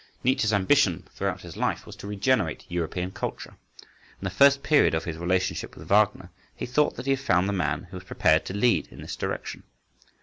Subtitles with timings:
[0.23, 3.57] Nietzsche's ambition, throughout his life, was to regenerate European culture.
[3.83, 7.47] In the first period of his relationship with Wagner, he thought that he had found
[7.47, 9.61] the man who was prepared to lead in this direction.